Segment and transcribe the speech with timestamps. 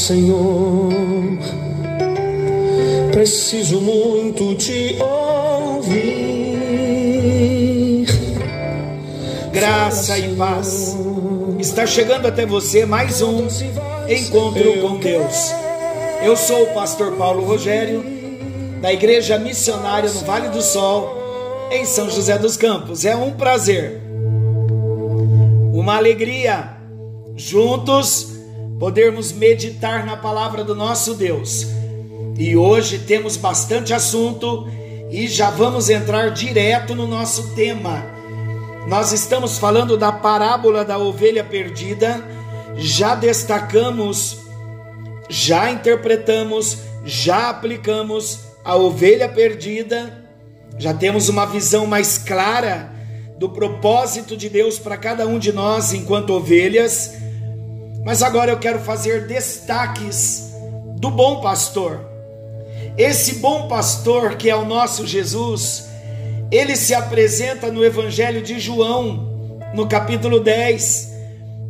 [0.00, 0.90] Senhor.
[3.12, 6.06] Preciso muito te ouvir.
[9.52, 10.96] Graça e paz.
[11.58, 13.46] Está chegando até você mais um
[14.08, 15.52] encontro com Deus.
[16.22, 18.02] Eu sou o pastor Paulo Rogério,
[18.80, 23.04] da Igreja Missionária no Vale do Sol, em São José dos Campos.
[23.04, 24.00] É um prazer,
[25.74, 26.70] uma alegria,
[27.36, 28.29] juntos
[28.80, 31.66] podermos meditar na palavra do nosso Deus.
[32.38, 34.66] E hoje temos bastante assunto
[35.10, 38.02] e já vamos entrar direto no nosso tema.
[38.88, 42.24] Nós estamos falando da parábola da ovelha perdida,
[42.74, 44.38] já destacamos,
[45.28, 50.24] já interpretamos, já aplicamos a ovelha perdida,
[50.78, 52.90] já temos uma visão mais clara
[53.38, 57.29] do propósito de Deus para cada um de nós enquanto ovelhas.
[58.04, 60.52] Mas agora eu quero fazer destaques
[60.96, 62.00] do bom pastor.
[62.96, 65.88] Esse bom pastor que é o nosso Jesus,
[66.50, 71.10] ele se apresenta no Evangelho de João, no capítulo 10,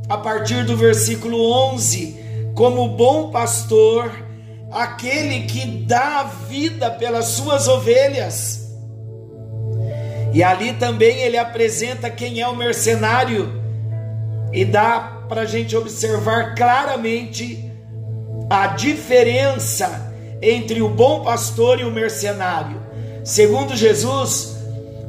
[0.08, 1.38] a partir do versículo
[1.72, 2.18] 11,
[2.54, 4.10] como bom pastor,
[4.70, 8.60] aquele que dá a vida pelas suas ovelhas.
[10.32, 13.60] E ali também ele apresenta quem é o mercenário
[14.52, 17.64] e dá para a gente observar claramente
[18.50, 22.82] a diferença entre o bom pastor e o mercenário.
[23.22, 24.56] Segundo Jesus,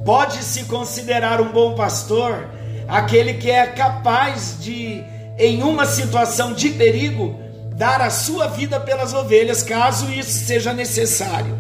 [0.06, 2.48] pode-se considerar um bom pastor
[2.88, 5.04] aquele que é capaz de,
[5.40, 7.40] em uma situação de perigo,
[7.74, 11.58] dar a sua vida pelas ovelhas, caso isso seja necessário.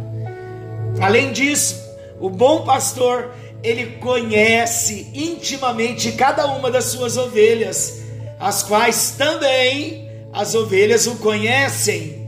[1.00, 1.82] Além disso,
[2.20, 3.32] o bom pastor,
[3.64, 8.01] ele conhece intimamente cada uma das suas ovelhas
[8.42, 12.28] as quais também as ovelhas o conhecem,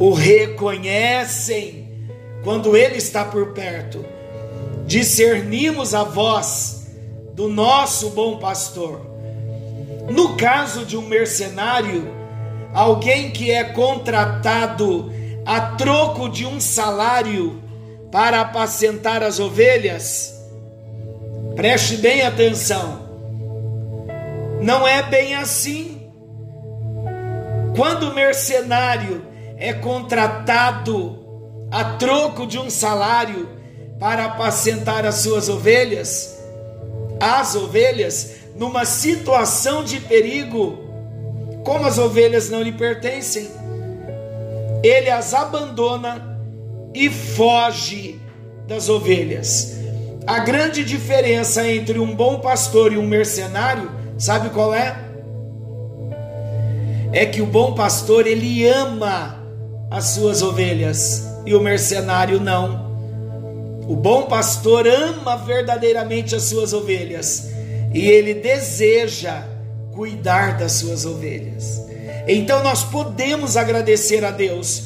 [0.00, 1.88] o reconhecem
[2.42, 4.04] quando ele está por perto.
[4.84, 6.90] Discernimos a voz
[7.34, 9.06] do nosso bom pastor.
[10.10, 12.12] No caso de um mercenário,
[12.74, 15.12] alguém que é contratado
[15.46, 17.62] a troco de um salário
[18.10, 20.34] para apacentar as ovelhas,
[21.54, 23.01] preste bem atenção
[24.62, 26.10] não é bem assim.
[27.76, 31.18] Quando o mercenário é contratado
[31.70, 33.48] a troco de um salário
[33.98, 36.38] para apacentar as suas ovelhas,
[37.20, 40.78] as ovelhas, numa situação de perigo,
[41.64, 43.48] como as ovelhas não lhe pertencem,
[44.82, 46.38] ele as abandona
[46.94, 48.20] e foge
[48.66, 49.76] das ovelhas.
[50.26, 54.96] A grande diferença entre um bom pastor e um mercenário Sabe qual é?
[57.12, 59.36] É que o bom pastor ele ama
[59.90, 62.92] as suas ovelhas e o mercenário não.
[63.88, 67.50] O bom pastor ama verdadeiramente as suas ovelhas
[67.92, 69.42] e ele deseja
[69.92, 71.82] cuidar das suas ovelhas.
[72.28, 74.84] Então nós podemos agradecer a Deus,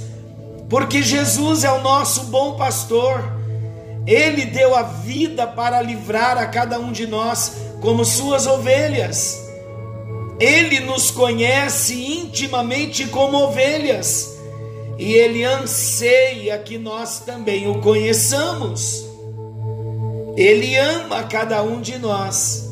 [0.66, 3.22] porque Jesus é o nosso bom pastor.
[4.06, 9.44] Ele deu a vida para livrar a cada um de nós como suas ovelhas.
[10.38, 14.36] Ele nos conhece intimamente como ovelhas
[14.98, 19.06] e ele anseia que nós também o conheçamos.
[20.36, 22.70] Ele ama cada um de nós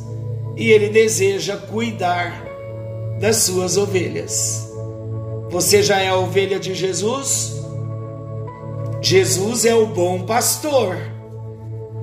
[0.56, 2.44] e ele deseja cuidar
[3.20, 4.68] das suas ovelhas.
[5.50, 7.54] Você já é a ovelha de Jesus?
[9.00, 10.96] Jesus é o bom pastor.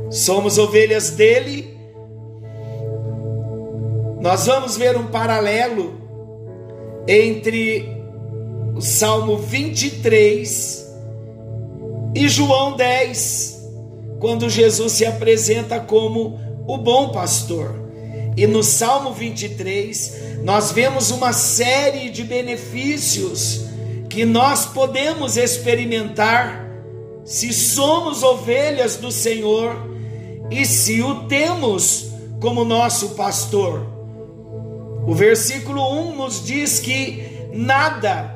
[0.09, 1.70] Somos ovelhas dele
[4.22, 6.00] nós vamos ver um paralelo
[7.08, 7.90] entre
[8.76, 10.88] o Salmo 23
[12.16, 13.68] e João 10,
[14.20, 17.73] quando Jesus se apresenta como o bom pastor.
[18.38, 23.66] E no Salmo 23, nós vemos uma série de benefícios
[24.08, 26.64] que nós podemos experimentar
[27.26, 29.76] se somos ovelhas do Senhor
[30.52, 33.91] e se o temos como nosso pastor.
[35.05, 38.35] O versículo 1 nos diz que nada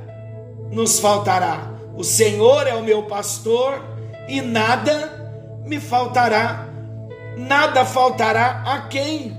[0.72, 1.72] nos faltará.
[1.96, 3.82] O Senhor é o meu pastor
[4.28, 6.68] e nada me faltará.
[7.38, 9.38] Nada faltará a quem?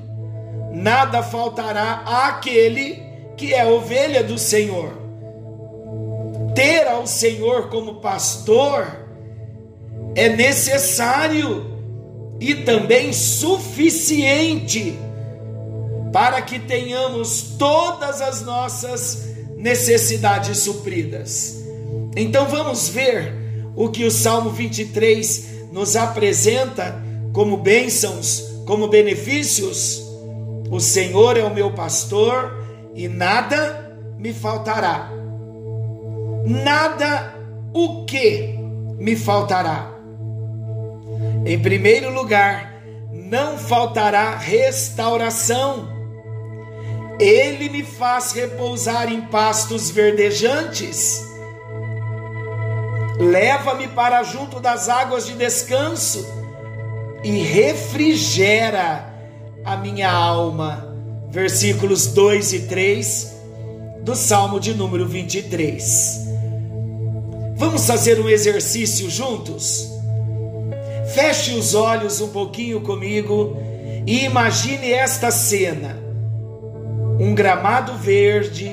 [0.72, 3.02] Nada faltará àquele
[3.36, 4.92] que é ovelha do Senhor.
[6.54, 8.86] Ter ao Senhor como pastor
[10.14, 11.74] é necessário
[12.40, 14.98] e também suficiente
[16.16, 21.62] para que tenhamos todas as nossas necessidades supridas.
[22.16, 23.34] Então vamos ver
[23.76, 27.04] o que o Salmo 23 nos apresenta
[27.34, 30.02] como bênçãos, como benefícios.
[30.70, 32.64] O Senhor é o meu pastor
[32.94, 35.10] e nada me faltará.
[36.46, 37.34] Nada
[37.74, 38.58] o que
[38.98, 39.92] me faltará.
[41.44, 42.72] Em primeiro lugar,
[43.12, 45.94] não faltará restauração.
[47.18, 51.24] Ele me faz repousar em pastos verdejantes.
[53.18, 56.26] Leva-me para junto das águas de descanso
[57.24, 59.14] e refrigera
[59.64, 60.94] a minha alma.
[61.30, 63.36] Versículos 2 e 3
[64.02, 66.26] do Salmo de número 23.
[67.56, 69.90] Vamos fazer um exercício juntos?
[71.14, 73.56] Feche os olhos um pouquinho comigo
[74.06, 76.05] e imagine esta cena:
[77.18, 78.70] um gramado verde,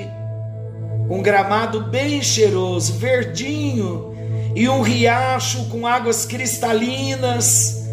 [1.10, 4.13] um gramado bem cheiroso, verdinho,
[4.56, 7.88] e um riacho com águas cristalinas,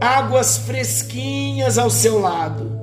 [0.00, 2.80] águas fresquinhas ao seu lado.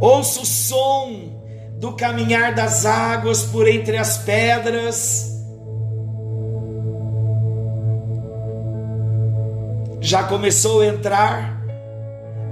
[0.00, 1.32] Ouça o som
[1.78, 5.36] do caminhar das águas por entre as pedras
[10.06, 11.55] já começou a entrar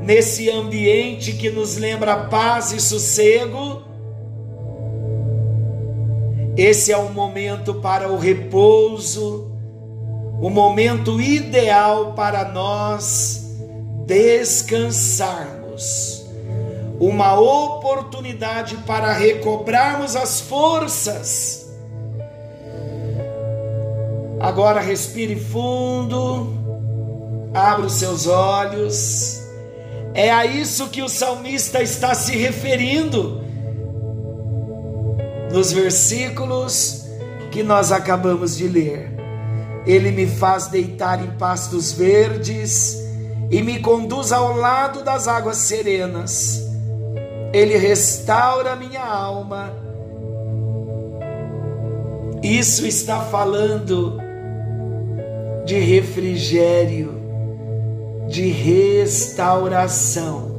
[0.04, 3.82] nesse ambiente que nos lembra paz e sossego.
[6.56, 9.50] Esse é o momento para o repouso,
[10.40, 13.58] o momento ideal para nós
[14.06, 16.24] descansarmos,
[17.00, 21.64] uma oportunidade para recobrarmos as forças.
[24.38, 26.52] Agora respire fundo.
[27.54, 29.43] Abra os seus olhos.
[30.14, 33.42] É a isso que o salmista está se referindo
[35.52, 37.04] nos versículos
[37.50, 39.12] que nós acabamos de ler.
[39.84, 42.96] Ele me faz deitar em pastos verdes
[43.50, 46.62] e me conduz ao lado das águas serenas.
[47.52, 49.72] Ele restaura minha alma.
[52.40, 54.18] Isso está falando
[55.64, 57.23] de refrigério
[58.28, 60.54] de restauração.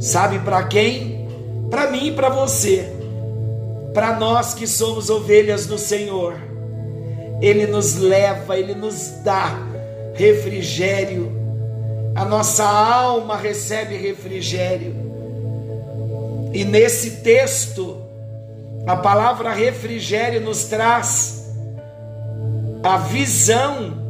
[0.00, 1.28] Sabe para quem?
[1.70, 2.92] Para mim e para você.
[3.92, 6.34] Para nós que somos ovelhas do Senhor.
[7.40, 9.58] Ele nos leva, ele nos dá
[10.14, 11.32] refrigério.
[12.14, 14.94] A nossa alma recebe refrigério.
[16.52, 18.02] E nesse texto,
[18.86, 21.54] a palavra refrigério nos traz
[22.82, 24.07] a visão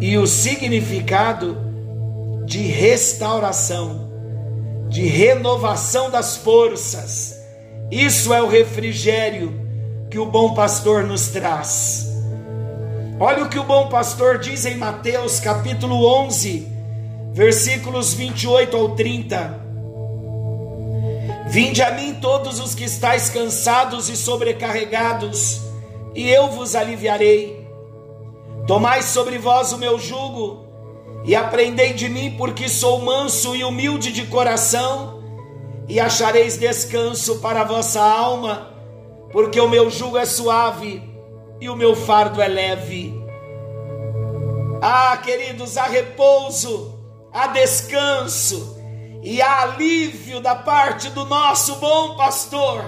[0.00, 1.56] e o significado
[2.44, 4.08] de restauração,
[4.88, 7.36] de renovação das forças.
[7.90, 9.60] Isso é o refrigério
[10.10, 12.06] que o bom pastor nos traz.
[13.20, 16.68] Olha o que o bom pastor diz em Mateus capítulo 11,
[17.32, 19.58] versículos 28 ao 30.
[21.48, 25.60] Vinde a mim todos os que estáis cansados e sobrecarregados,
[26.14, 27.57] e eu vos aliviarei.
[28.68, 30.66] Tomai sobre vós o meu jugo
[31.24, 35.24] e aprendei de mim, porque sou manso e humilde de coração,
[35.88, 38.74] e achareis descanso para a vossa alma,
[39.32, 41.02] porque o meu jugo é suave
[41.58, 43.18] e o meu fardo é leve.
[44.82, 46.94] Ah, queridos, há repouso,
[47.32, 48.78] há descanso
[49.22, 52.84] e há alívio da parte do nosso bom pastor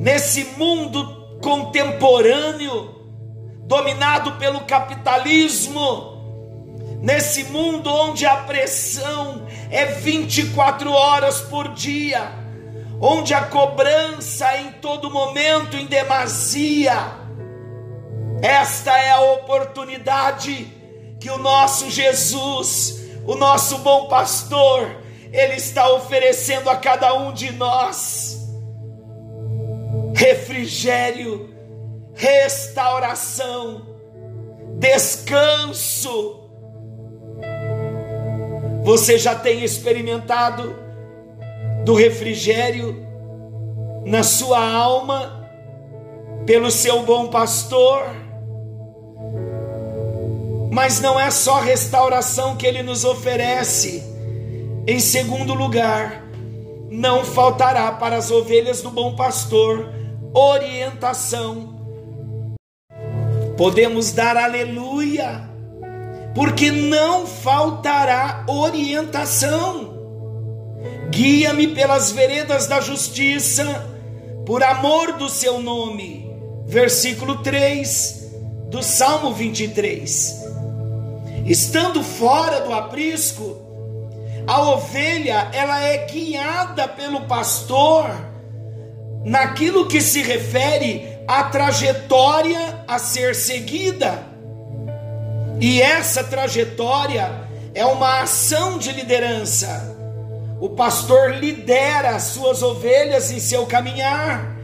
[0.00, 3.03] nesse mundo contemporâneo
[3.66, 6.14] dominado pelo capitalismo,
[7.00, 12.30] nesse mundo onde a pressão é 24 horas por dia,
[13.00, 17.24] onde a cobrança é em todo momento em demasia.
[18.42, 20.66] Esta é a oportunidade
[21.18, 25.02] que o nosso Jesus, o nosso bom pastor,
[25.32, 28.46] ele está oferecendo a cada um de nós.
[30.14, 31.53] Refrigério
[32.14, 33.86] restauração,
[34.78, 36.40] descanso.
[38.82, 40.76] Você já tem experimentado
[41.84, 43.04] do refrigério
[44.04, 45.48] na sua alma
[46.46, 48.04] pelo seu bom pastor?
[50.70, 54.02] Mas não é só restauração que ele nos oferece.
[54.86, 56.24] Em segundo lugar,
[56.90, 59.88] não faltará para as ovelhas do bom pastor
[60.34, 61.73] orientação
[63.56, 65.48] podemos dar aleluia,
[66.34, 69.94] porque não faltará orientação.
[71.10, 73.64] Guia-me pelas veredas da justiça,
[74.44, 76.30] por amor do seu nome.
[76.66, 78.32] Versículo 3
[78.68, 80.42] do Salmo 23.
[81.46, 83.64] Estando fora do aprisco,
[84.46, 88.10] a ovelha ela é guiada pelo pastor
[89.24, 94.26] naquilo que se refere à trajetória a ser seguida.
[95.60, 97.30] E essa trajetória
[97.74, 99.94] é uma ação de liderança.
[100.60, 104.56] O pastor lidera as suas ovelhas em seu caminhar,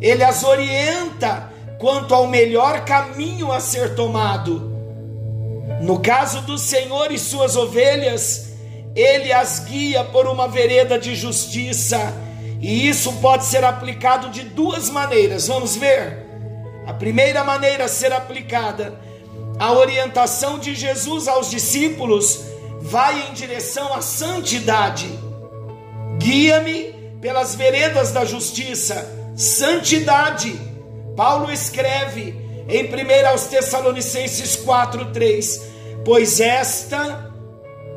[0.00, 4.70] ele as orienta quanto ao melhor caminho a ser tomado.
[5.80, 8.50] No caso do Senhor e suas ovelhas,
[8.94, 12.12] ele as guia por uma vereda de justiça,
[12.60, 15.48] e isso pode ser aplicado de duas maneiras.
[15.48, 16.26] Vamos ver?
[16.86, 19.00] A primeira maneira a ser aplicada,
[19.58, 22.40] a orientação de Jesus aos discípulos
[22.82, 25.08] vai em direção à santidade.
[26.18, 30.58] Guia-me pelas veredas da justiça, santidade.
[31.16, 32.34] Paulo escreve
[32.68, 35.60] em 1 aos Tessalonicenses 4:3,
[36.04, 37.30] pois esta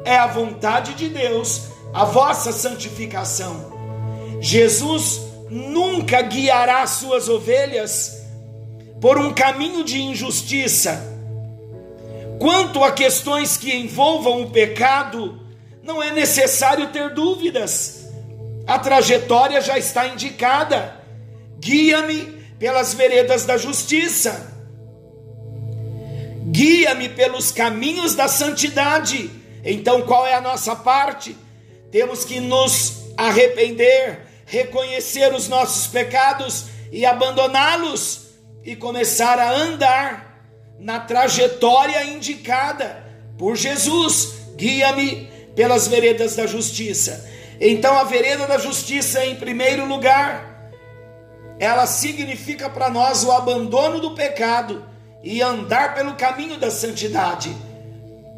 [0.05, 3.72] é a vontade de Deus, a vossa santificação.
[4.43, 8.21] Jesus nunca guiará suas ovelhas
[9.01, 11.11] por um caminho de injustiça
[12.43, 15.39] Quanto a questões que envolvam o pecado,
[15.81, 18.05] não é necessário ter dúvidas.
[18.67, 21.01] A trajetória já está indicada.
[21.57, 24.51] Guia-me pelas veredas da justiça.
[26.51, 29.31] Guia-me pelos caminhos da santidade.
[29.63, 31.37] Então, qual é a nossa parte?
[31.91, 38.27] Temos que nos arrepender, reconhecer os nossos pecados e abandoná-los
[38.63, 40.39] e começar a andar
[40.79, 43.03] na trajetória indicada
[43.37, 44.33] por Jesus.
[44.55, 47.29] Guia-me pelas veredas da justiça.
[47.59, 50.71] Então, a vereda da justiça, em primeiro lugar,
[51.59, 54.85] ela significa para nós o abandono do pecado
[55.23, 57.55] e andar pelo caminho da santidade.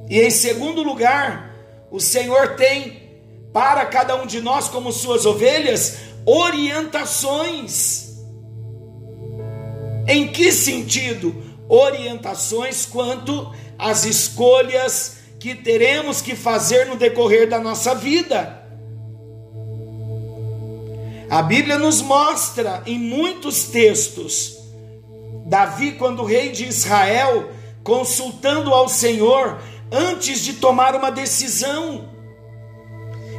[0.10, 1.52] E em segundo lugar,
[1.90, 3.05] o Senhor tem
[3.56, 8.10] para cada um de nós, como suas ovelhas, orientações.
[10.06, 11.46] Em que sentido?
[11.68, 18.64] orientações quanto às escolhas que teremos que fazer no decorrer da nossa vida.
[21.30, 24.60] A Bíblia nos mostra em muitos textos
[25.48, 27.50] Davi, quando rei de Israel,
[27.84, 29.60] consultando ao Senhor
[29.92, 32.15] antes de tomar uma decisão.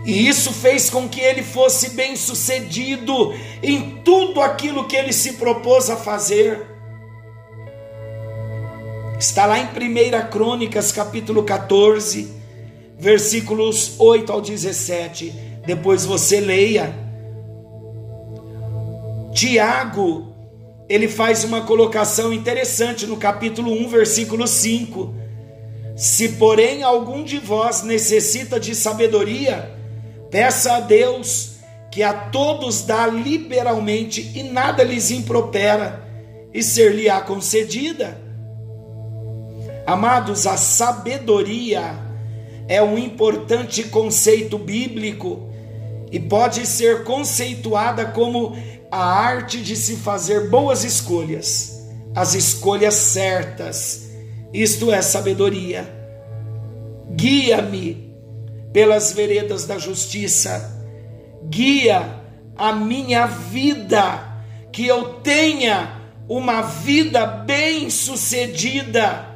[0.06, 5.90] E isso fez com que ele fosse bem-sucedido em tudo aquilo que ele se propôs
[5.90, 6.64] a fazer.
[9.18, 12.32] Está lá em 1 Crônicas, capítulo 14,
[12.96, 15.34] versículos 8 ao 17.
[15.66, 16.94] Depois você leia.
[19.34, 20.32] Tiago,
[20.88, 25.12] ele faz uma colocação interessante no capítulo 1, versículo 5.
[25.96, 29.75] Se, porém, algum de vós necessita de sabedoria,
[30.30, 31.56] peça a Deus,
[31.90, 36.04] que a todos dá liberalmente e nada lhes impropera,
[36.52, 38.26] e ser-lhe-á concedida
[39.86, 41.96] Amados, a sabedoria
[42.66, 45.48] é um importante conceito bíblico
[46.10, 48.56] e pode ser conceituada como
[48.90, 54.08] a arte de se fazer boas escolhas, as escolhas certas.
[54.52, 55.88] Isto é sabedoria.
[57.12, 58.05] Guia-me
[58.72, 60.72] pelas veredas da justiça,
[61.48, 62.22] guia
[62.56, 64.36] a minha vida,
[64.72, 69.26] que eu tenha uma vida bem-sucedida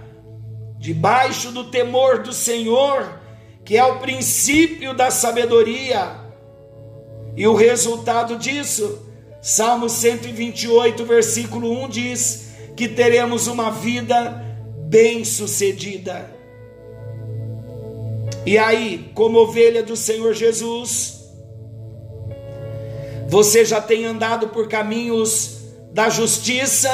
[0.78, 3.20] debaixo do temor do Senhor,
[3.64, 6.18] que é o princípio da sabedoria.
[7.37, 9.06] E o resultado disso,
[9.42, 14.44] Salmo 128, versículo 1 diz que teremos uma vida
[14.88, 16.39] bem-sucedida.
[18.47, 21.20] E aí, como ovelha do Senhor Jesus,
[23.28, 25.59] você já tem andado por caminhos
[25.92, 26.90] da justiça,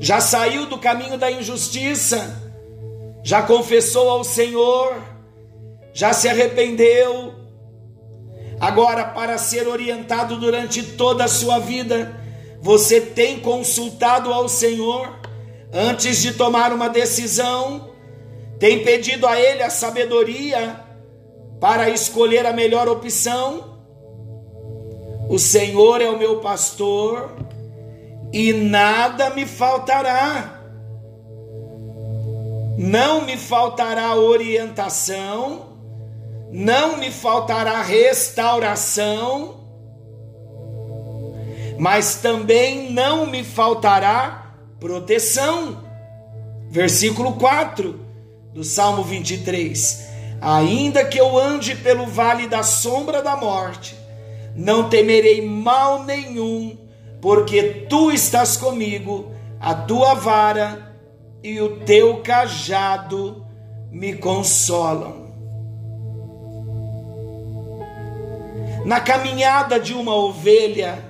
[0.00, 2.42] já saiu do caminho da injustiça,
[3.22, 4.94] já confessou ao Senhor,
[5.92, 7.32] já se arrependeu.
[8.60, 12.20] Agora, para ser orientado durante toda a sua vida,
[12.60, 15.18] você tem consultado ao Senhor
[15.72, 17.93] antes de tomar uma decisão,
[18.58, 20.80] tem pedido a Ele a sabedoria
[21.60, 23.78] para escolher a melhor opção.
[25.28, 27.34] O Senhor é o meu pastor
[28.32, 30.60] e nada me faltará.
[32.76, 35.78] Não me faltará orientação,
[36.50, 39.60] não me faltará restauração,
[41.78, 45.82] mas também não me faltará proteção.
[46.68, 48.03] Versículo 4
[48.54, 50.06] do Salmo 23.
[50.40, 53.96] Ainda que eu ande pelo vale da sombra da morte,
[54.54, 56.78] não temerei mal nenhum,
[57.20, 60.94] porque tu estás comigo, a tua vara
[61.42, 63.44] e o teu cajado
[63.90, 65.24] me consolam.
[68.84, 71.02] Na caminhada de uma ovelha,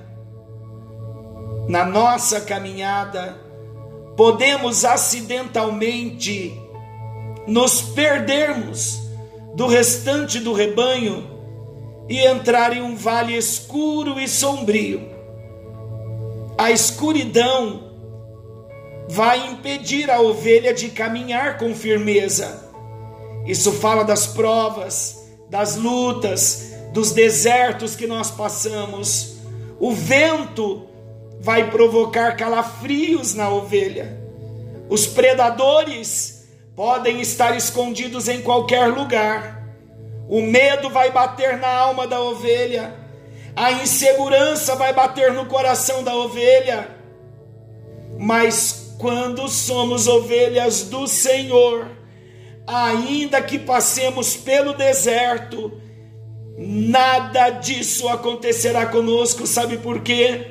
[1.68, 3.36] na nossa caminhada,
[4.16, 6.63] podemos acidentalmente
[7.46, 9.00] nos perdermos
[9.54, 11.30] do restante do rebanho
[12.08, 15.02] e entrar em um vale escuro e sombrio.
[16.58, 17.92] A escuridão
[19.08, 22.70] vai impedir a ovelha de caminhar com firmeza.
[23.46, 29.36] Isso fala das provas, das lutas, dos desertos que nós passamos.
[29.78, 30.86] O vento
[31.40, 34.18] vai provocar calafrios na ovelha.
[34.88, 36.33] Os predadores
[36.76, 39.62] podem estar escondidos em qualquer lugar.
[40.28, 42.94] O medo vai bater na alma da ovelha.
[43.54, 46.88] A insegurança vai bater no coração da ovelha.
[48.18, 51.88] Mas quando somos ovelhas do Senhor,
[52.66, 55.80] ainda que passemos pelo deserto,
[56.56, 60.46] nada disso acontecerá conosco, sabe por quê?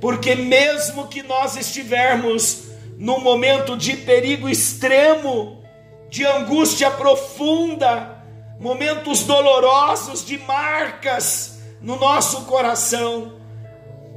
[0.00, 2.69] Porque mesmo que nós estivermos
[3.00, 5.64] num momento de perigo extremo,
[6.10, 8.22] de angústia profunda,
[8.60, 13.40] momentos dolorosos, de marcas no nosso coração,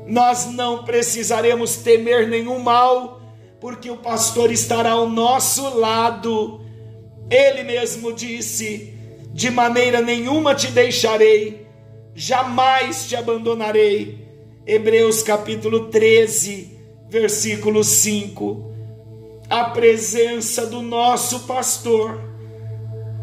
[0.05, 3.21] nós não precisaremos temer nenhum mal,
[3.61, 6.59] porque o pastor estará ao nosso lado.
[7.29, 8.93] Ele mesmo disse:
[9.31, 11.65] De maneira nenhuma te deixarei,
[12.13, 14.27] jamais te abandonarei.
[14.67, 16.69] Hebreus capítulo 13,
[17.09, 18.72] versículo 5.
[19.53, 22.19] A presença do nosso pastor,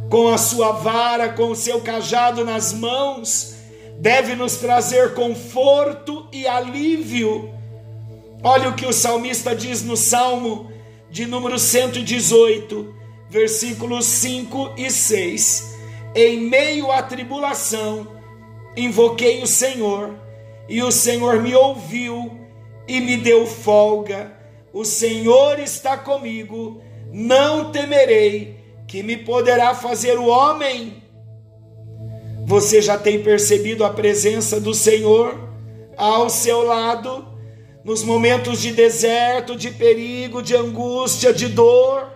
[0.08, 3.56] com a sua vara, com o seu cajado nas mãos,
[3.98, 7.52] deve nos trazer conforto e alívio.
[8.44, 10.70] Olha o que o salmista diz no Salmo
[11.10, 12.94] de número 118,
[13.28, 15.74] versículos 5 e 6.
[16.14, 18.06] Em meio à tribulação,
[18.76, 20.14] invoquei o Senhor,
[20.68, 22.38] e o Senhor me ouviu
[22.86, 24.38] e me deu folga.
[24.72, 26.80] O Senhor está comigo,
[27.12, 31.00] não temerei, que me poderá fazer o homem
[32.50, 35.38] você já tem percebido a presença do Senhor
[35.96, 37.24] ao seu lado,
[37.85, 42.11] nos momentos de deserto, de perigo, de angústia, de dor?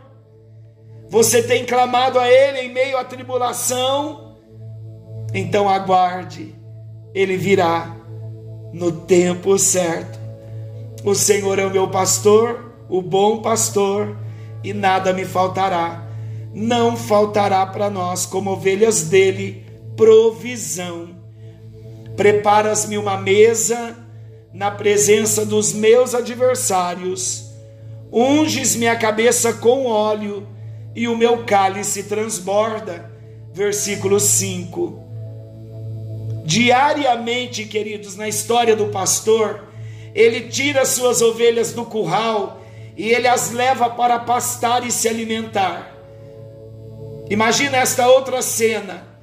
[1.08, 4.36] Você tem clamado a Ele em meio à tribulação?
[5.32, 6.52] Então aguarde,
[7.14, 7.94] Ele virá
[8.72, 10.18] no tempo certo.
[11.04, 14.16] O Senhor é o meu pastor, o bom pastor,
[14.62, 16.08] e nada me faltará.
[16.54, 21.10] Não faltará para nós, como ovelhas dele provisão.
[22.16, 23.98] Preparas-me uma mesa
[24.50, 27.50] na presença dos meus adversários,
[28.10, 30.46] unges minha cabeça com óleo
[30.96, 33.12] e o meu cálice transborda.
[33.52, 35.04] Versículo 5.
[36.46, 39.73] Diariamente, queridos, na história do pastor,
[40.14, 42.60] ele tira suas ovelhas do curral
[42.96, 45.92] e ele as leva para pastar e se alimentar.
[47.28, 49.14] Imagina esta outra cena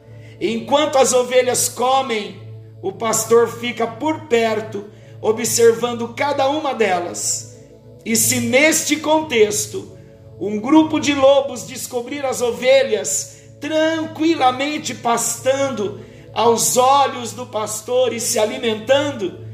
[0.44, 2.42] Enquanto as ovelhas comem,
[2.82, 4.86] o pastor fica por perto,
[5.22, 7.60] observando cada uma delas.
[8.04, 9.96] E se neste contexto
[10.40, 16.02] um grupo de lobos descobrir as ovelhas tranquilamente pastando
[16.34, 19.46] aos olhos do pastor e se alimentando,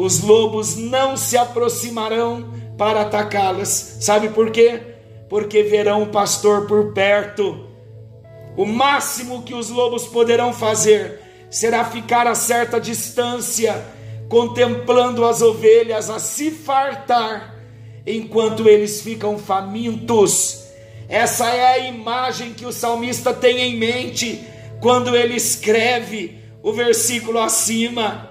[0.00, 3.98] os lobos não se aproximarão para atacá-las.
[4.00, 4.80] Sabe por quê?
[5.28, 7.70] Porque verão o pastor por perto
[8.56, 13.82] o máximo que os lobos poderão fazer será ficar a certa distância,
[14.28, 17.56] contemplando as ovelhas a se fartar,
[18.06, 20.64] enquanto eles ficam famintos.
[21.08, 24.44] Essa é a imagem que o salmista tem em mente
[24.80, 28.29] quando ele escreve o versículo acima: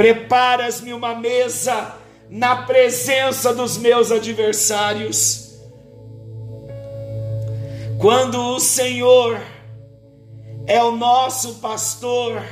[0.00, 1.94] Preparas-me uma mesa
[2.30, 5.60] na presença dos meus adversários.
[7.98, 9.38] Quando o Senhor
[10.66, 12.42] é o nosso pastor,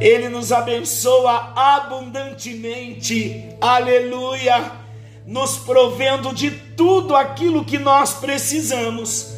[0.00, 4.72] Ele nos abençoa abundantemente, aleluia,
[5.26, 9.34] nos provendo de tudo aquilo que nós precisamos,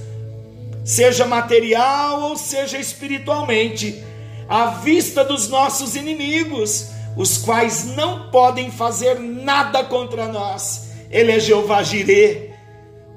[0.84, 4.11] seja material ou seja espiritualmente,
[4.48, 10.90] à vista dos nossos inimigos, os quais não podem fazer nada contra nós.
[11.10, 12.52] Ele é Jeová Jireh.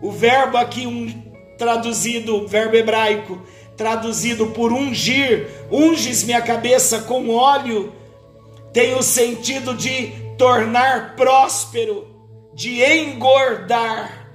[0.02, 1.24] O verbo aqui um
[1.58, 3.42] traduzido, verbo hebraico,
[3.78, 7.94] traduzido por ungir, unges minha cabeça com óleo,
[8.74, 12.08] tem o sentido de tornar próspero,
[12.54, 14.30] de engordar,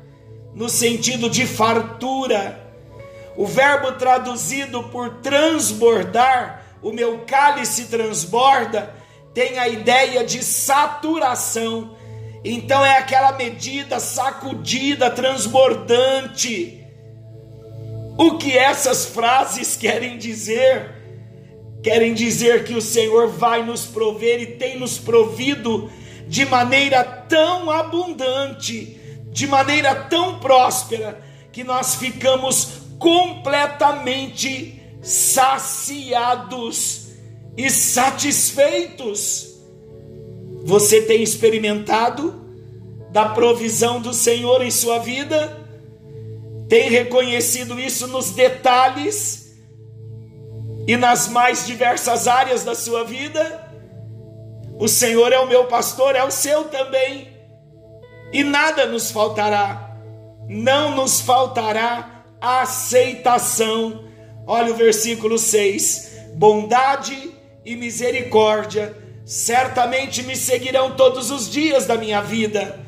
[0.54, 2.58] no sentido de fartura.
[3.36, 8.94] O verbo traduzido por transbordar, o meu cálice transborda,
[9.34, 11.96] tem a ideia de saturação.
[12.44, 16.84] Então é aquela medida sacudida, transbordante.
[18.16, 21.00] O que essas frases querem dizer?
[21.82, 25.90] Querem dizer que o Senhor vai nos prover e tem nos provido
[26.26, 28.98] de maneira tão abundante,
[29.30, 37.00] de maneira tão próspera, que nós ficamos completamente saciados
[37.56, 39.58] e satisfeitos.
[40.62, 42.40] Você tem experimentado
[43.10, 45.58] da provisão do Senhor em sua vida?
[46.68, 49.56] Tem reconhecido isso nos detalhes
[50.86, 53.68] e nas mais diversas áreas da sua vida?
[54.78, 57.28] O Senhor é o meu pastor, é o seu também,
[58.32, 59.94] e nada nos faltará,
[60.48, 64.09] não nos faltará aceitação.
[64.52, 67.30] Olha o versículo 6: bondade
[67.64, 72.84] e misericórdia certamente me seguirão todos os dias da minha vida,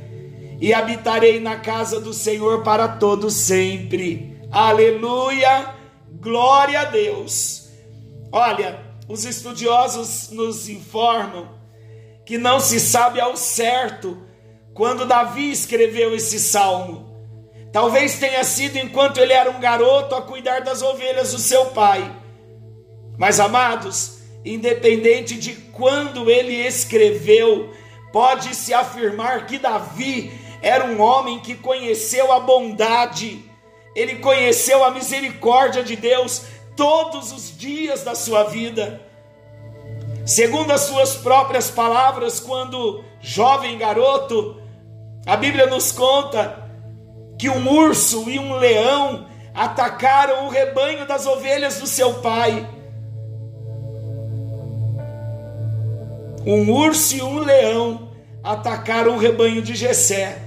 [0.60, 4.40] e habitarei na casa do Senhor para todo sempre.
[4.50, 5.72] Aleluia!
[6.20, 7.68] Glória a Deus.
[8.32, 11.48] Olha, os estudiosos nos informam
[12.26, 14.20] que não se sabe ao certo
[14.74, 17.11] quando Davi escreveu esse salmo.
[17.72, 22.14] Talvez tenha sido enquanto ele era um garoto a cuidar das ovelhas do seu pai.
[23.16, 27.72] Mas amados, independente de quando ele escreveu,
[28.12, 33.42] pode-se afirmar que Davi era um homem que conheceu a bondade,
[33.96, 36.42] ele conheceu a misericórdia de Deus
[36.76, 39.00] todos os dias da sua vida.
[40.26, 44.60] Segundo as suas próprias palavras, quando jovem garoto,
[45.26, 46.61] a Bíblia nos conta
[47.42, 52.70] que um urso e um leão atacaram o rebanho das ovelhas do seu pai.
[56.46, 58.12] Um urso e um leão
[58.44, 60.38] atacaram o rebanho de Jessé,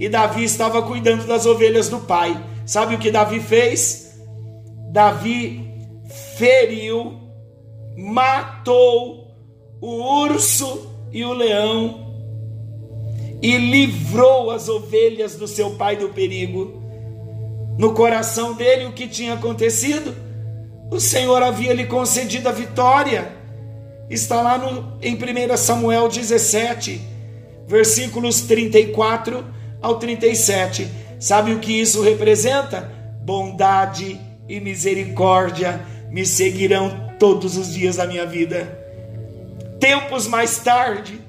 [0.00, 2.36] e Davi estava cuidando das ovelhas do pai.
[2.66, 4.18] Sabe o que Davi fez?
[4.90, 5.72] Davi
[6.36, 7.16] feriu,
[7.96, 9.36] matou
[9.80, 12.09] o urso e o leão
[13.42, 16.82] e livrou as ovelhas do seu pai do perigo.
[17.78, 20.14] No coração dele, o que tinha acontecido?
[20.90, 23.40] O Senhor havia lhe concedido a vitória
[24.10, 27.00] está lá no, em 1 Samuel 17,
[27.66, 29.44] versículos 34
[29.80, 30.90] ao 37.
[31.20, 32.90] Sabe o que isso representa?
[33.22, 38.78] Bondade e misericórdia me seguirão todos os dias da minha vida.
[39.78, 41.20] Tempos mais tarde,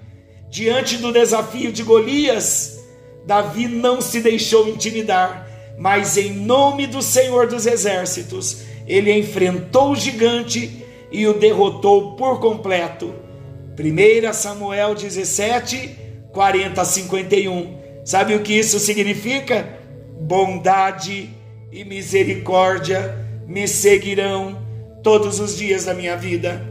[0.51, 2.83] diante do desafio de Golias,
[3.25, 5.47] Davi não se deixou intimidar,
[5.79, 12.41] mas em nome do Senhor dos Exércitos, ele enfrentou o gigante e o derrotou por
[12.41, 13.15] completo.
[13.79, 15.95] 1 Samuel 17,
[16.33, 17.77] 40 a 51.
[18.03, 19.79] Sabe o que isso significa?
[20.19, 21.29] Bondade
[21.71, 24.61] e misericórdia me seguirão
[25.01, 26.61] todos os dias da minha vida.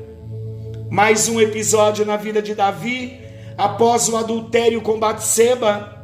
[0.90, 3.29] Mais um episódio na vida de Davi,
[3.60, 5.94] após o adultério com Batseba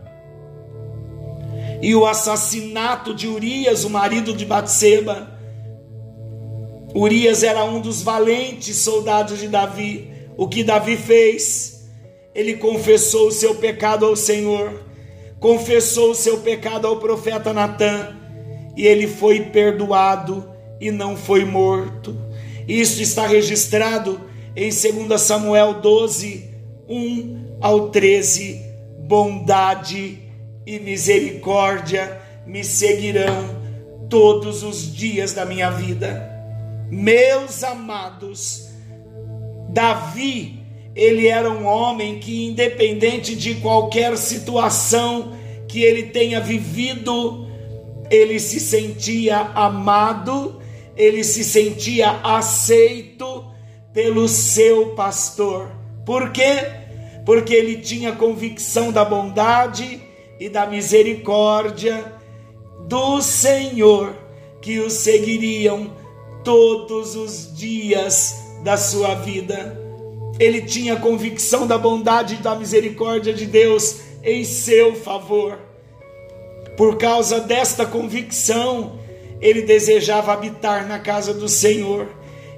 [1.80, 5.26] e o assassinato de Urias, o marido de Batseba.
[6.94, 10.12] Urias era um dos valentes soldados de Davi.
[10.36, 11.88] O que Davi fez?
[12.34, 14.82] Ele confessou o seu pecado ao Senhor,
[15.40, 18.14] confessou o seu pecado ao profeta Natã,
[18.76, 20.46] e ele foi perdoado
[20.78, 22.14] e não foi morto.
[22.68, 24.20] Isso está registrado
[24.54, 26.55] em 2 Samuel 12,
[26.88, 28.64] 1 ao 13.
[29.06, 30.18] Bondade
[30.66, 33.56] e misericórdia me seguirão
[34.08, 36.28] todos os dias da minha vida.
[36.90, 38.68] Meus amados,
[39.68, 40.60] Davi,
[40.94, 45.36] ele era um homem que, independente de qualquer situação
[45.68, 47.46] que ele tenha vivido,
[48.10, 50.60] ele se sentia amado,
[50.96, 53.44] ele se sentia aceito
[53.92, 55.70] pelo seu pastor.
[56.06, 56.64] Por quê?
[57.26, 60.00] Porque ele tinha convicção da bondade
[60.38, 62.14] e da misericórdia
[62.86, 64.16] do Senhor
[64.62, 65.92] que o seguiriam
[66.44, 69.76] todos os dias da sua vida.
[70.38, 75.58] Ele tinha convicção da bondade e da misericórdia de Deus em seu favor.
[76.76, 79.00] Por causa desta convicção,
[79.40, 82.06] ele desejava habitar na casa do Senhor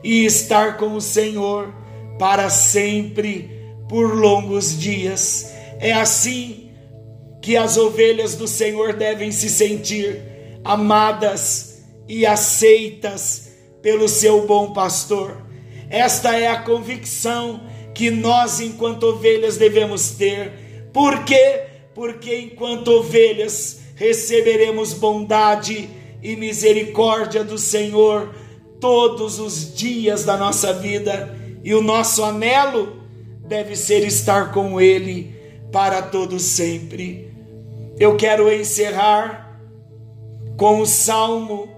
[0.02, 1.72] e estar com o Senhor
[2.18, 3.50] para sempre,
[3.88, 5.52] por longos dias.
[5.78, 6.70] É assim
[7.40, 10.20] que as ovelhas do Senhor devem se sentir
[10.64, 15.46] amadas e aceitas pelo seu bom pastor.
[15.88, 17.62] Esta é a convicção
[17.94, 20.88] que nós, enquanto ovelhas, devemos ter.
[20.92, 21.62] Por quê?
[21.94, 25.88] Porque enquanto ovelhas receberemos bondade
[26.22, 28.34] e misericórdia do Senhor
[28.80, 31.36] todos os dias da nossa vida,
[31.68, 32.96] e o nosso anelo
[33.46, 35.36] deve ser estar com Ele
[35.70, 37.30] para todo sempre.
[38.00, 39.60] Eu quero encerrar
[40.56, 41.68] com o Salmo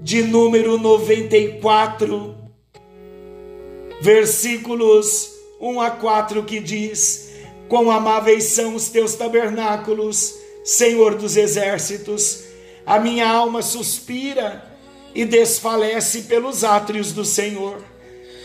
[0.00, 2.36] de número 94,
[4.00, 7.30] versículos 1 a 4, que diz:
[7.68, 12.44] Quão amáveis são os teus tabernáculos, Senhor dos exércitos,
[12.86, 14.64] a minha alma suspira
[15.14, 17.97] e desfalece pelos átrios do Senhor.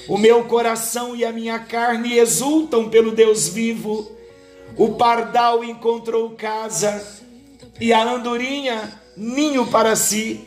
[0.07, 4.11] O meu coração e a minha carne exultam pelo Deus vivo.
[4.77, 7.21] O pardal encontrou casa
[7.79, 10.41] e a andorinha ninho para si,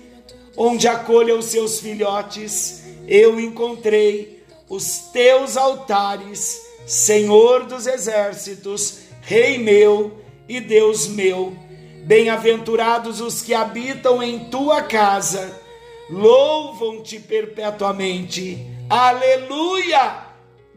[0.57, 2.83] onde acolha os seus filhotes.
[3.09, 10.13] Eu encontrei os teus altares, Senhor dos exércitos, Rei meu
[10.49, 11.57] e Deus meu.
[12.05, 15.61] Bem-aventurados os que habitam em tua casa
[16.09, 18.76] louvam-te perpetuamente.
[18.89, 20.27] Aleluia!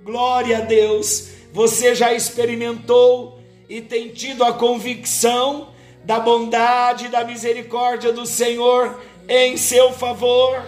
[0.03, 1.29] Glória a Deus.
[1.53, 5.69] Você já experimentou e tem tido a convicção
[6.03, 10.65] da bondade e da misericórdia do Senhor em seu favor.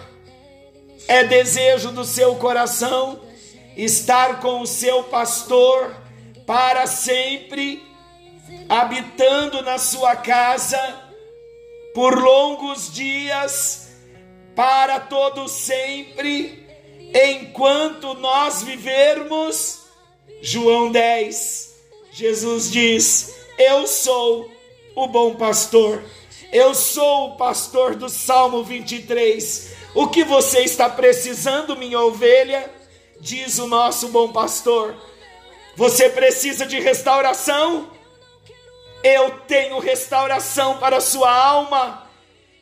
[1.08, 3.20] É desejo do seu coração
[3.76, 5.96] estar com o seu pastor
[6.46, 7.82] para sempre,
[8.70, 10.80] habitando na sua casa
[11.96, 13.90] por longos dias
[14.56, 16.61] para todo sempre,
[17.14, 19.82] enquanto nós vivermos.
[20.42, 21.76] João 10,
[22.12, 24.52] Jesus diz: Eu sou
[24.96, 26.04] o bom pastor,
[26.52, 29.72] eu sou o pastor do Salmo 23.
[29.94, 32.72] O que você está precisando, minha ovelha?
[33.20, 34.96] Diz o nosso bom pastor.
[35.76, 37.92] Você precisa de restauração?
[39.04, 42.10] Eu tenho restauração para a sua alma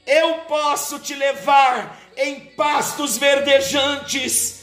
[0.10, 4.60] eu posso te levar em pastos verdejantes,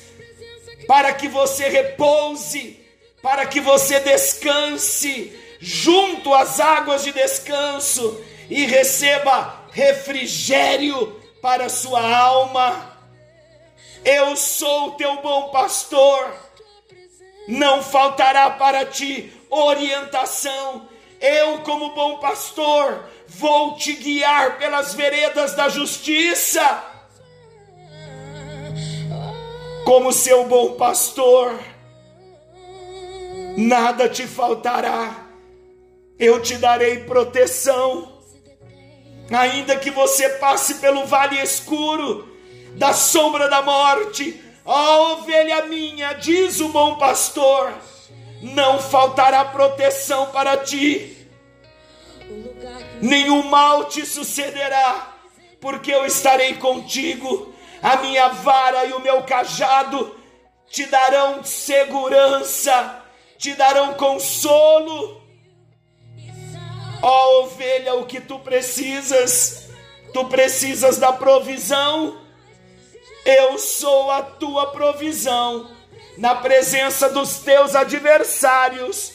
[0.87, 2.79] para que você repouse,
[3.23, 12.95] para que você descanse junto às águas de descanso e receba refrigério para sua alma.
[14.05, 16.31] Eu sou o teu bom pastor,
[17.49, 20.89] não faltará para ti orientação.
[21.19, 26.96] Eu, como bom pastor, vou te guiar pelas veredas da justiça,
[29.87, 31.61] como seu bom pastor,
[33.57, 35.29] nada te faltará,
[36.19, 38.21] eu te darei proteção,
[39.31, 42.37] ainda que você passe pelo vale escuro
[42.73, 47.73] da sombra da morte, ó ovelha minha, diz o bom pastor,
[48.43, 51.29] não faltará proteção para ti.
[53.01, 55.15] Nenhum mal te sucederá,
[55.61, 57.55] porque eu estarei contigo,
[57.87, 60.13] a minha vara e o meu cajado
[60.69, 63.01] te darão segurança,
[63.39, 65.23] te darão consolo.
[67.01, 69.69] Ó oh, ovelha, o que tu precisas?
[70.13, 72.21] Tu precisas da provisão.
[73.25, 75.71] Eu sou a tua provisão.
[76.19, 79.13] Na presença dos teus adversários,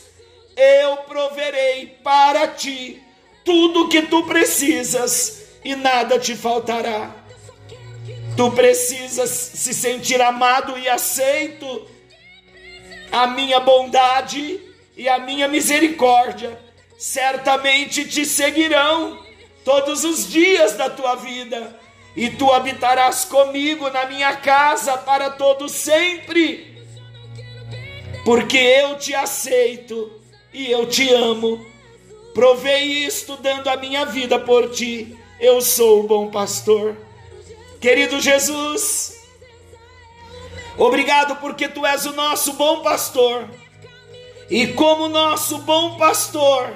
[0.55, 3.03] eu proverei para ti
[3.43, 7.20] tudo que tu precisas e nada te faltará.
[8.35, 11.87] Tu precisas se sentir amado e aceito.
[13.11, 14.59] A minha bondade
[14.95, 16.57] e a minha misericórdia
[16.97, 19.19] certamente te seguirão
[19.65, 21.79] todos os dias da tua vida,
[22.15, 26.81] e tu habitarás comigo na minha casa para todo sempre.
[28.23, 30.11] Porque eu te aceito
[30.53, 31.71] e eu te amo
[32.33, 35.17] Provei isto dando a minha vida por ti.
[35.39, 36.95] Eu sou o bom pastor.
[37.81, 39.13] Querido Jesus,
[40.77, 43.49] obrigado porque tu és o nosso bom pastor.
[44.49, 46.71] E como nosso bom pastor,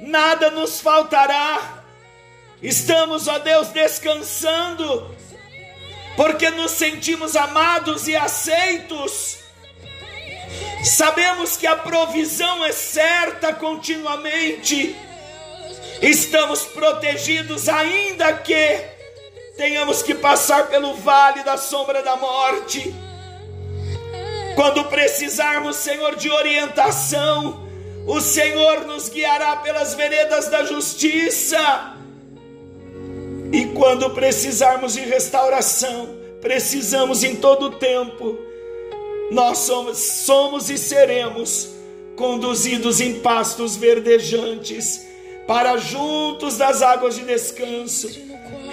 [0.00, 1.82] nada nos faltará.
[2.62, 5.14] Estamos, ó Deus, descansando,
[6.14, 9.36] porque nos sentimos amados e aceitos
[10.86, 14.94] Sabemos que a provisão é certa continuamente.
[16.00, 18.95] Estamos protegidos, ainda que
[19.56, 22.94] tenhamos que passar pelo vale da sombra da morte.
[24.54, 27.66] Quando precisarmos, Senhor, de orientação,
[28.06, 31.94] o Senhor nos guiará pelas veredas da justiça.
[33.52, 38.38] E quando precisarmos de restauração, precisamos em todo tempo,
[39.30, 41.70] nós somos, somos e seremos
[42.16, 45.06] conduzidos em pastos verdejantes,
[45.46, 48.08] para juntos das águas de descanso,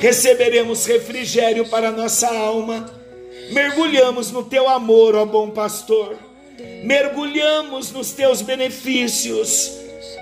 [0.03, 2.93] receberemos refrigério para nossa alma.
[3.51, 6.17] Mergulhamos no teu amor, ó bom pastor.
[6.83, 9.71] Mergulhamos nos teus benefícios,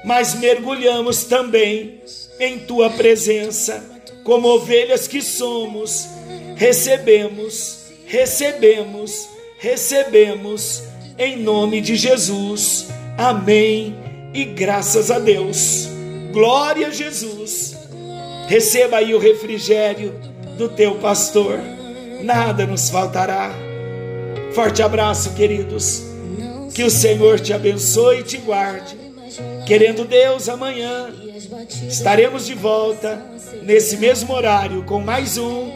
[0.05, 1.99] mas mergulhamos também
[2.39, 3.83] em tua presença,
[4.23, 6.07] como ovelhas que somos.
[6.55, 10.83] Recebemos, recebemos, recebemos
[11.17, 12.85] em nome de Jesus.
[13.17, 13.95] Amém.
[14.31, 15.87] E graças a Deus.
[16.31, 17.80] Glória a Jesus.
[18.51, 20.13] Receba aí o refrigério
[20.57, 21.57] do teu pastor.
[22.21, 23.49] Nada nos faltará.
[24.53, 26.03] Forte abraço, queridos.
[26.73, 28.97] Que o Senhor te abençoe e te guarde.
[29.65, 31.07] Querendo Deus, amanhã
[31.87, 33.25] estaremos de volta
[33.63, 35.71] nesse mesmo horário com mais um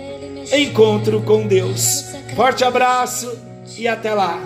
[0.51, 2.07] encontro com Deus.
[2.35, 3.39] Forte abraço
[3.77, 4.38] e até lá.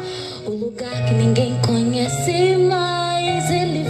[0.46, 3.89] O lugar que ninguém conhece mais, ele